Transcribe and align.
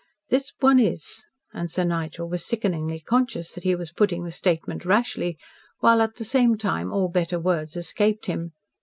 "This 0.29 0.51
one 0.61 0.79
is." 0.79 1.27
And 1.53 1.69
Sir 1.69 1.83
Nigel 1.83 2.27
was 2.27 2.43
sickeningly 2.43 3.01
conscious 3.01 3.51
that 3.51 3.63
he 3.63 3.75
was 3.75 3.91
putting 3.91 4.23
the 4.23 4.31
statement 4.31 4.83
rashly, 4.83 5.37
while 5.79 6.01
at 6.01 6.15
the 6.15 6.25
same 6.25 6.57
time 6.57 6.91
all 6.91 7.07
better 7.07 7.39
words 7.39 7.75
escaped 7.75 8.25
him. 8.25 8.53